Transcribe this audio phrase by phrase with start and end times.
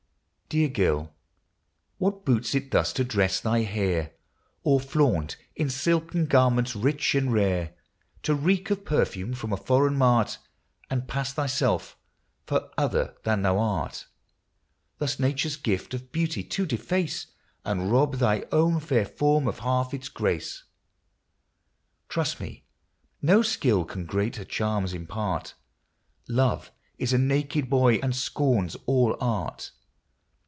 [0.51, 0.83] FROM" ELEGIES" BOOK I.
[0.83, 0.91] II.
[0.91, 1.15] Dear girl,
[1.97, 4.11] what boots it thus to dress thy hair,
[4.63, 7.73] Or flaunt in silken garment rich and rare,
[8.23, 10.39] To reek of perfume from a foreign mart,
[10.89, 11.95] And pass thyself
[12.45, 14.07] for other than thou art—
[14.97, 17.27] Thus Nature's gift of beauty to deface
[17.63, 20.65] And rob thy own fair form of half its grace?
[22.09, 22.65] Trust me,
[23.21, 25.53] no skill can greater charms impart:
[26.27, 29.71] Love is a naked boy and scorns all art.